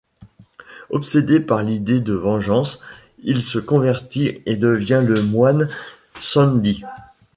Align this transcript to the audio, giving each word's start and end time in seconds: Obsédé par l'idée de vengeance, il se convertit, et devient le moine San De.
Obsédé 0.89 1.39
par 1.39 1.61
l'idée 1.61 2.01
de 2.01 2.13
vengeance, 2.15 2.79
il 3.19 3.43
se 3.43 3.59
convertit, 3.59 4.41
et 4.47 4.55
devient 4.55 5.03
le 5.05 5.21
moine 5.21 5.67
San 6.19 6.59
De. 6.59 6.73